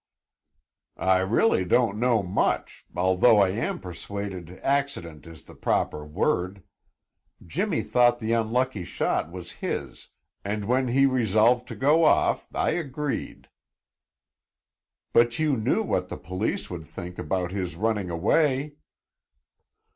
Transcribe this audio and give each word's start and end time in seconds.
"I 0.97 1.19
really 1.19 1.63
don't 1.63 1.99
know 1.99 2.23
much, 2.23 2.87
although 2.95 3.37
I 3.37 3.49
am 3.49 3.79
persuaded 3.79 4.59
accident 4.63 5.27
is 5.27 5.43
the 5.43 5.53
proper 5.53 6.03
word. 6.03 6.63
Jimmy 7.45 7.83
thought 7.83 8.19
the 8.19 8.33
unlucky 8.33 8.83
shot 8.83 9.31
was 9.31 9.51
his 9.61 10.07
and 10.43 10.65
when 10.65 10.87
he 10.87 11.05
resolved 11.05 11.67
to 11.67 11.75
go 11.75 12.03
off 12.03 12.47
I 12.55 12.71
agreed." 12.71 13.47
"But 15.13 15.37
you 15.37 15.55
knew 15.55 15.83
what 15.83 16.09
the 16.09 16.17
police 16.17 16.67
would 16.67 16.85
think 16.87 17.19
about 17.19 17.51
his 17.51 17.75
running 17.75 18.09
away!" 18.09 18.77